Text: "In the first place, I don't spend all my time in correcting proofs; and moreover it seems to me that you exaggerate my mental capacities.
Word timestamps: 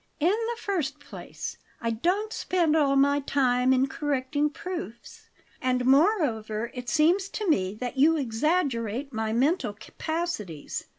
"In 0.19 0.33
the 0.33 0.57
first 0.59 0.99
place, 0.99 1.57
I 1.79 1.91
don't 1.91 2.33
spend 2.33 2.75
all 2.75 2.95
my 2.95 3.19
time 3.19 3.71
in 3.71 3.85
correcting 3.85 4.49
proofs; 4.49 5.29
and 5.61 5.85
moreover 5.85 6.71
it 6.73 6.89
seems 6.89 7.29
to 7.29 7.47
me 7.47 7.75
that 7.75 7.97
you 7.97 8.17
exaggerate 8.17 9.13
my 9.13 9.31
mental 9.31 9.73
capacities. 9.73 10.85